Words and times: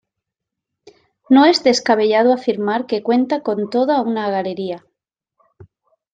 No 1.29 1.45
es 1.45 1.63
descabellado 1.63 2.33
afirmar 2.33 2.87
que 2.87 3.03
cuenta 3.03 3.43
con 3.43 3.69
toda 3.69 4.01
una 4.01 4.31
galería. 4.31 4.83